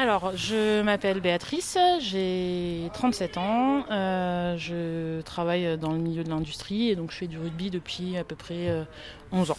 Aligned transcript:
Alors, 0.00 0.34
je 0.34 0.80
m'appelle 0.80 1.20
Béatrice, 1.20 1.76
j'ai 2.00 2.88
37 2.94 3.36
ans, 3.36 3.84
euh, 3.90 4.56
je 4.56 5.20
travaille 5.20 5.76
dans 5.76 5.92
le 5.92 5.98
milieu 5.98 6.24
de 6.24 6.30
l'industrie 6.30 6.88
et 6.88 6.96
donc 6.96 7.10
je 7.10 7.18
fais 7.18 7.26
du 7.26 7.36
rugby 7.36 7.68
depuis 7.68 8.16
à 8.16 8.24
peu 8.24 8.34
près 8.34 8.70
euh, 8.70 8.84
11 9.30 9.50
ans. 9.50 9.56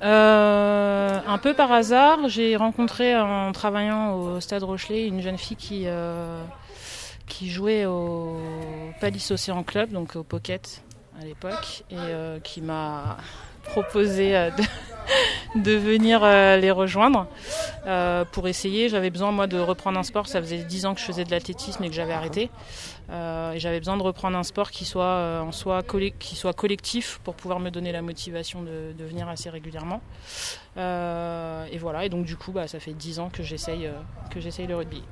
Euh, 0.00 1.20
un 1.26 1.36
peu 1.36 1.52
par 1.52 1.70
hasard, 1.70 2.30
j'ai 2.30 2.56
rencontré 2.56 3.14
en 3.14 3.52
travaillant 3.52 4.14
au 4.14 4.40
Stade 4.40 4.62
Rochelet 4.62 5.06
une 5.06 5.20
jeune 5.20 5.36
fille 5.36 5.58
qui, 5.58 5.82
euh, 5.84 6.42
jouait 7.42 7.84
au 7.84 8.40
Palace 9.02 9.32
Océan 9.32 9.62
Club, 9.64 9.90
donc 9.90 10.16
au 10.16 10.22
Pocket 10.22 10.82
à 11.20 11.24
l'époque, 11.26 11.84
et 11.90 11.96
euh, 11.98 12.40
qui 12.40 12.62
m'a 12.62 13.18
proposé 13.68 14.36
euh, 14.36 14.50
de, 15.54 15.72
venir 15.72 16.20
euh, 16.22 16.56
les 16.56 16.70
rejoindre 16.70 17.26
euh, 17.86 18.24
pour 18.24 18.48
essayer. 18.48 18.88
J'avais 18.88 19.10
besoin 19.10 19.30
moi 19.30 19.46
de 19.46 19.58
reprendre 19.58 19.98
un 19.98 20.02
sport, 20.02 20.26
ça 20.26 20.40
faisait 20.40 20.58
10 20.58 20.86
ans 20.86 20.94
que 20.94 21.00
je 21.00 21.06
faisais 21.06 21.24
de 21.24 21.30
l'athlétisme 21.30 21.84
et 21.84 21.88
que 21.88 21.94
j'avais 21.94 22.12
arrêté. 22.12 22.50
Et 23.10 23.58
j'avais 23.58 23.78
besoin 23.78 23.96
de 23.96 24.02
reprendre 24.02 24.36
un 24.36 24.42
sport 24.42 24.70
qui 24.70 24.84
soit, 24.84 25.40
en 25.40 25.50
qui 26.18 26.36
soit 26.36 26.52
collectif 26.52 27.20
pour 27.24 27.34
pouvoir 27.34 27.58
me 27.58 27.70
donner 27.70 27.90
la 27.90 28.02
motivation 28.02 28.62
de, 28.62 29.02
venir 29.02 29.28
assez 29.30 29.48
régulièrement. 29.48 30.02
Et 30.76 31.78
voilà, 31.78 32.04
et 32.04 32.10
donc 32.10 32.26
du 32.26 32.36
coup, 32.36 32.52
bah, 32.52 32.68
ça 32.68 32.80
fait 32.80 32.92
10 32.92 33.18
ans 33.18 33.30
que 33.30 33.42
j'essaye 33.42 33.88
le 34.66 34.76
rugby. 34.76 35.02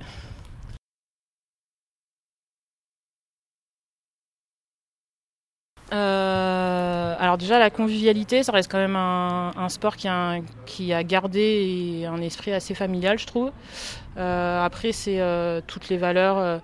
Alors 7.26 7.38
déjà 7.38 7.58
la 7.58 7.70
convivialité, 7.70 8.44
ça 8.44 8.52
reste 8.52 8.70
quand 8.70 8.78
même 8.78 8.94
un, 8.94 9.68
sport 9.68 9.96
qui 9.96 10.06
a, 10.92 11.02
gardé 11.02 12.06
un 12.08 12.20
esprit 12.20 12.52
assez 12.52 12.72
familial, 12.72 13.18
je 13.18 13.26
trouve. 13.26 13.50
Euh, 14.16 14.64
après 14.64 14.92
c'est 14.92 15.20
euh, 15.20 15.60
toutes 15.66 15.88
les 15.88 15.96
valeurs, 15.96 16.38
euh, 16.38 16.58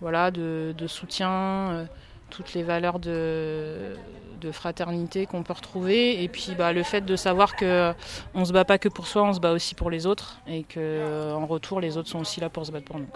voilà, 0.00 0.30
de, 0.30 0.72
soutien, 0.86 1.88
toutes 2.30 2.54
les 2.54 2.62
valeurs 2.62 3.00
de, 3.00 3.96
fraternité 4.52 5.26
qu'on 5.26 5.42
peut 5.42 5.54
retrouver, 5.54 6.22
et 6.22 6.28
puis 6.28 6.52
bah, 6.56 6.72
le 6.72 6.84
fait 6.84 7.00
de 7.00 7.16
savoir 7.16 7.56
que 7.56 7.92
on 8.34 8.44
se 8.44 8.52
bat 8.52 8.64
pas 8.64 8.78
que 8.78 8.90
pour 8.90 9.08
soi, 9.08 9.24
on 9.24 9.32
se 9.32 9.40
bat 9.40 9.50
aussi 9.50 9.74
pour 9.74 9.90
les 9.90 10.06
autres, 10.06 10.38
et 10.46 10.62
que 10.62 11.32
en 11.32 11.46
retour 11.46 11.80
les 11.80 11.96
autres 11.96 12.10
sont 12.10 12.20
aussi 12.20 12.40
là 12.40 12.50
pour 12.50 12.64
se 12.64 12.70
battre 12.70 12.84
pour 12.84 13.00
nous. 13.00 13.08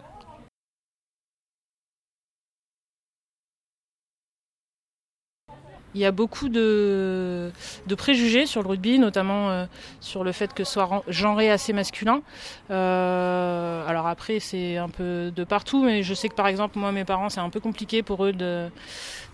Il 5.95 6.01
y 6.01 6.05
a 6.05 6.13
beaucoup 6.13 6.49
de, 6.49 7.51
préjugés 7.97 8.47
sur 8.47 8.63
le 8.63 8.69
rugby, 8.69 8.99
notamment 8.99 9.51
euh, 9.51 9.65
sur 10.01 10.23
le 10.23 10.33
fait 10.33 10.53
que 10.53 10.65
ce 10.65 10.73
soit 10.75 11.03
genré 11.09 11.51
assez 11.51 11.73
masculin. 11.73 12.23
Euh, 12.71 13.87
alors 13.87 14.07
après, 14.07 14.39
c'est 14.39 14.77
un 14.77 14.91
peu 14.91 15.33
de 15.35 15.45
partout, 15.45 15.85
mais 15.85 16.03
je 16.03 16.15
sais 16.15 16.29
que 16.29 16.35
par 16.35 16.47
exemple, 16.47 16.79
moi, 16.79 16.93
mes 16.93 17.05
parents, 17.05 17.31
c'est 17.31 17.41
un 17.41 17.51
peu 17.51 17.61
compliqué 17.61 18.03
pour 18.03 18.25
eux 18.25 18.33
de, 18.33 18.69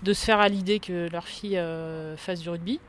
de 0.03 0.13
se 0.13 0.25
faire 0.25 0.41
à 0.41 0.49
l'idée 0.49 0.79
que 0.79 1.09
leur 1.11 1.27
fille 1.27 1.59
euh, 1.59 2.17
fasse 2.17 2.41
du 2.41 2.51
rugby. 2.51 2.81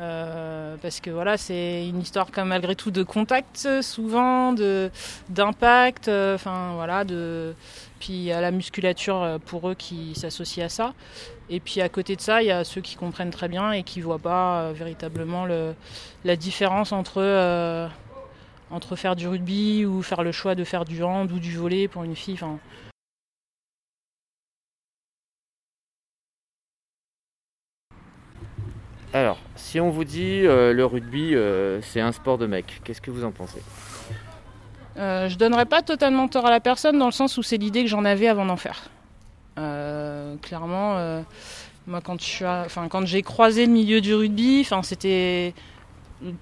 Euh, 0.00 0.76
parce 0.80 1.00
que 1.00 1.10
voilà, 1.10 1.36
c'est 1.36 1.86
une 1.86 2.00
histoire 2.00 2.28
quand 2.32 2.44
malgré 2.46 2.74
tout 2.74 2.90
de 2.90 3.02
contact 3.02 3.68
souvent, 3.82 4.52
de 4.52 4.90
d'impact, 5.28 6.08
euh, 6.08 6.34
enfin 6.36 6.72
voilà, 6.74 7.04
de 7.04 7.54
puis 8.00 8.14
il 8.14 8.22
y 8.22 8.32
a 8.32 8.40
la 8.40 8.50
musculature 8.50 9.22
euh, 9.22 9.38
pour 9.38 9.68
eux 9.68 9.74
qui 9.74 10.14
s'associe 10.14 10.64
à 10.64 10.68
ça. 10.68 10.94
Et 11.50 11.60
puis 11.60 11.80
à 11.82 11.88
côté 11.88 12.16
de 12.16 12.20
ça, 12.20 12.42
il 12.42 12.46
y 12.46 12.50
a 12.50 12.64
ceux 12.64 12.80
qui 12.80 12.96
comprennent 12.96 13.30
très 13.30 13.48
bien 13.48 13.72
et 13.72 13.82
qui 13.82 14.00
voient 14.00 14.18
pas 14.18 14.62
euh, 14.62 14.72
véritablement 14.72 15.44
le, 15.44 15.74
la 16.24 16.36
différence 16.36 16.92
entre 16.92 17.20
euh, 17.22 17.86
entre 18.70 18.96
faire 18.96 19.16
du 19.16 19.28
rugby 19.28 19.84
ou 19.84 20.02
faire 20.02 20.22
le 20.22 20.32
choix 20.32 20.54
de 20.54 20.64
faire 20.64 20.84
du 20.84 21.02
hand 21.02 21.30
ou 21.32 21.38
du 21.38 21.56
volley 21.56 21.88
pour 21.88 22.04
une 22.04 22.16
fille. 22.16 22.38
Alors, 29.12 29.39
si 29.60 29.78
on 29.78 29.90
vous 29.90 30.04
dit 30.04 30.42
euh, 30.44 30.72
le 30.72 30.84
rugby, 30.84 31.34
euh, 31.34 31.80
c'est 31.82 32.00
un 32.00 32.12
sport 32.12 32.38
de 32.38 32.46
mec, 32.46 32.80
qu'est-ce 32.82 33.00
que 33.00 33.10
vous 33.10 33.24
en 33.24 33.30
pensez? 33.30 33.62
Euh, 34.96 35.28
je 35.28 35.36
donnerais 35.36 35.66
pas 35.66 35.82
totalement 35.82 36.26
tort 36.28 36.46
à 36.46 36.50
la 36.50 36.60
personne 36.60 36.98
dans 36.98 37.06
le 37.06 37.12
sens 37.12 37.36
où 37.38 37.42
c'est 37.42 37.56
l'idée 37.56 37.82
que 37.82 37.88
j'en 37.88 38.04
avais 38.04 38.26
avant 38.26 38.44
d'en 38.44 38.56
faire. 38.56 38.90
Euh, 39.58 40.36
clairement, 40.42 41.22
moi 41.86 42.00
quand 42.00 43.06
j'ai 43.06 43.22
croisé 43.22 43.66
le 43.66 43.72
milieu 43.72 44.00
du 44.00 44.14
rugby, 44.14 44.66
c'était 44.82 45.54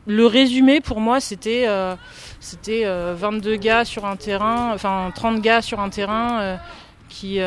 le 0.06 0.27
résumé 0.27 0.81
pour 0.81 1.00
moi 1.00 1.21
c'était 1.21 1.65
euh, 1.69 1.95
c'était 2.41 2.83
euh, 2.85 3.15
22 3.17 3.56
gars 3.56 3.85
sur 3.85 4.05
un 4.06 4.17
terrain, 4.17 4.73
enfin 4.75 5.12
30 5.15 5.41
gars 5.41 5.62
sur 5.62 5.81
un 5.81 5.89
terrain 5.89 6.59
qui 7.09 7.41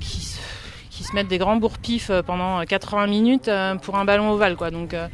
qui 0.00 0.36
se 1.02 1.14
mettent 1.14 1.28
des 1.28 1.38
grands 1.38 1.56
bourre-pifs 1.56 2.10
euh, 2.10 2.22
pendant 2.22 2.64
80 2.64 3.06
minutes 3.06 3.48
euh, 3.48 3.74
pour 3.76 3.96
un 3.96 4.04
ballon 4.04 4.30
ovale 4.30 4.56
quoi. 4.56 4.70
Donc 4.70 4.94
euh, 4.94 5.08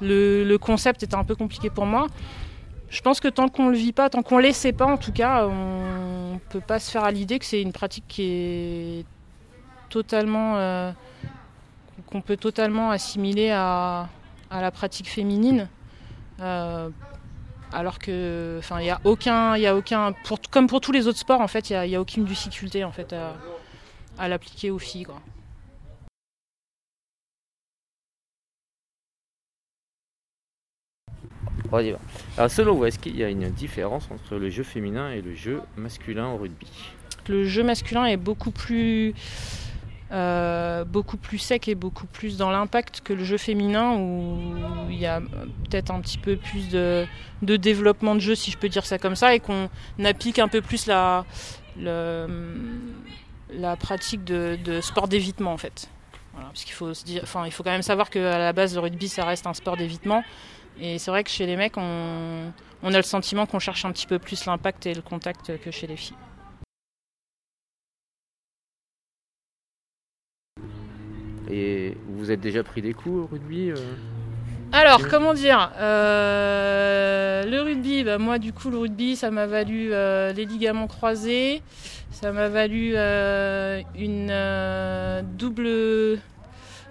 le, 0.00 0.56
concept 0.56 1.02
était 1.02 1.16
un 1.16 1.24
peu 1.24 1.34
compliqué 1.34 1.70
pour 1.70 1.86
moi. 1.86 2.06
Je 2.90 3.00
pense 3.02 3.20
que 3.20 3.28
tant 3.28 3.48
qu'on 3.48 3.68
le 3.68 3.76
vit 3.76 3.92
pas, 3.92 4.08
tant 4.08 4.22
qu'on 4.22 4.38
l'essaie 4.38 4.72
pas, 4.72 4.86
en 4.86 4.96
tout 4.96 5.12
cas, 5.12 5.46
on 5.46 6.40
peut 6.48 6.60
pas 6.60 6.78
se 6.78 6.90
faire 6.90 7.04
à 7.04 7.10
l'idée 7.10 7.38
que 7.38 7.44
c'est 7.44 7.60
une 7.60 7.72
pratique 7.72 8.04
qui 8.08 8.22
est 8.22 9.04
totalement, 9.90 10.56
euh, 10.56 10.90
qu'on 12.06 12.22
peut 12.22 12.38
totalement 12.38 12.90
assimiler 12.90 13.50
à, 13.50 14.08
à 14.50 14.62
la 14.62 14.70
pratique 14.70 15.10
féminine. 15.10 15.68
Euh, 16.40 16.88
alors 17.72 17.98
que, 17.98 18.56
enfin, 18.58 18.80
il 18.80 18.88
a 18.88 19.00
aucun, 19.04 19.52
a 19.52 19.74
aucun, 19.74 20.14
comme 20.50 20.66
pour 20.66 20.80
tous 20.80 20.92
les 20.92 21.06
autres 21.06 21.18
sports, 21.18 21.42
en 21.42 21.48
fait, 21.48 21.68
il 21.68 21.90
y 21.90 21.96
a, 21.96 22.00
aucune 22.00 22.24
difficulté 22.24 22.84
en 22.84 22.92
fait 22.92 23.14
à 24.18 24.28
l'appliquer 24.28 24.70
aux 24.70 24.78
filles. 24.78 25.04
Quoi. 25.04 25.20
On 31.70 31.80
y 31.80 31.90
va. 31.90 31.98
Alors, 32.36 32.50
selon 32.50 32.74
vous, 32.74 32.86
est-ce 32.86 32.98
qu'il 32.98 33.16
y 33.16 33.24
a 33.24 33.28
une 33.28 33.50
différence 33.50 34.08
entre 34.10 34.36
le 34.36 34.48
jeu 34.48 34.62
féminin 34.62 35.10
et 35.10 35.20
le 35.20 35.34
jeu 35.34 35.60
masculin 35.76 36.28
au 36.28 36.38
rugby? 36.38 36.66
Le 37.28 37.44
jeu 37.44 37.62
masculin 37.62 38.06
est 38.06 38.16
beaucoup 38.16 38.50
plus 38.50 39.14
euh, 40.10 40.84
beaucoup 40.84 41.18
plus 41.18 41.36
sec 41.36 41.68
et 41.68 41.74
beaucoup 41.74 42.06
plus 42.06 42.38
dans 42.38 42.50
l'impact 42.50 43.02
que 43.02 43.12
le 43.12 43.24
jeu 43.24 43.36
féminin 43.36 43.98
où 43.98 44.40
il 44.88 44.96
y 44.96 45.04
a 45.04 45.20
peut-être 45.20 45.90
un 45.90 46.00
petit 46.00 46.16
peu 46.16 46.36
plus 46.36 46.70
de, 46.70 47.04
de 47.42 47.56
développement 47.56 48.14
de 48.14 48.20
jeu 48.20 48.34
si 48.34 48.50
je 48.50 48.56
peux 48.56 48.70
dire 48.70 48.86
ça 48.86 48.98
comme 48.98 49.16
ça 49.16 49.34
et 49.34 49.40
qu'on 49.40 49.68
applique 50.02 50.38
un 50.38 50.48
peu 50.48 50.62
plus 50.62 50.86
la 50.86 51.26
la 53.58 53.76
pratique 53.76 54.24
de, 54.24 54.80
sport 54.80 55.08
d'évitement 55.08 55.52
en 55.52 55.58
fait. 55.58 55.88
Parce 56.34 56.64
qu'il 56.64 56.74
faut 56.74 56.94
se 56.94 57.04
dire 57.04 57.20
enfin 57.24 57.46
il 57.46 57.52
faut 57.52 57.64
quand 57.64 57.72
même 57.72 57.82
savoir 57.82 58.10
que 58.10 58.20
à 58.20 58.38
la 58.38 58.52
base 58.52 58.74
le 58.74 58.80
rugby 58.80 59.08
ça 59.08 59.24
reste 59.24 59.46
un 59.46 59.54
sport 59.54 59.76
d'évitement. 59.76 60.22
Et 60.80 60.98
c'est 60.98 61.10
vrai 61.10 61.24
que 61.24 61.30
chez 61.30 61.46
les 61.46 61.56
mecs 61.56 61.76
on, 61.76 62.52
on 62.82 62.94
a 62.94 62.96
le 62.96 63.02
sentiment 63.02 63.46
qu'on 63.46 63.58
cherche 63.58 63.84
un 63.84 63.90
petit 63.90 64.06
peu 64.06 64.20
plus 64.20 64.44
l'impact 64.46 64.86
et 64.86 64.94
le 64.94 65.02
contact 65.02 65.58
que 65.58 65.70
chez 65.72 65.88
les 65.88 65.96
filles. 65.96 66.16
Et 71.50 71.96
vous 72.06 72.18
vous 72.18 72.30
êtes 72.30 72.40
déjà 72.40 72.62
pris 72.62 72.82
des 72.82 72.92
coups 72.92 73.24
au 73.24 73.26
rugby 73.26 73.70
euh? 73.70 73.74
Alors, 74.72 75.08
comment 75.08 75.34
dire 75.34 75.70
euh, 75.78 77.44
Le 77.44 77.60
rugby, 77.62 78.04
bah, 78.04 78.18
moi 78.18 78.38
du 78.38 78.52
coup 78.52 78.70
le 78.70 78.78
rugby 78.78 79.16
ça 79.16 79.30
m'a 79.30 79.46
valu 79.46 79.90
euh, 79.92 80.32
les 80.32 80.44
ligaments 80.44 80.86
croisés, 80.86 81.62
ça 82.10 82.32
m'a 82.32 82.48
valu 82.48 82.92
euh, 82.96 83.80
une 83.96 84.32
double 85.36 86.18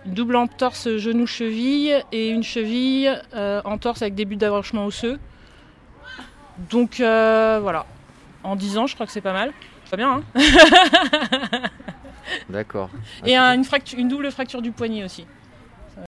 double 0.05 0.35
entorse 0.37 0.97
genou-cheville 0.97 2.03
et 2.11 2.29
une 2.29 2.43
cheville 2.43 3.21
entorse 3.65 4.01
avec 4.01 4.15
début 4.15 4.37
d'avranchement 4.37 4.85
osseux. 4.85 5.19
Donc 6.69 6.95
voilà, 6.97 7.85
en 8.43 8.55
10 8.55 8.77
ans 8.79 8.87
je 8.87 8.95
crois 8.95 9.05
que 9.05 9.11
c'est 9.11 9.21
pas 9.21 9.33
mal. 9.33 9.53
Pas 9.89 9.97
bien, 9.97 10.21
hein 10.35 10.41
D'accord. 12.49 12.89
Et 13.25 13.37
un- 13.37 13.53
une, 13.53 13.63
fracture, 13.63 13.97
une 13.97 14.09
double 14.09 14.29
fracture 14.31 14.61
du 14.61 14.71
poignet 14.73 15.05
aussi. 15.05 15.25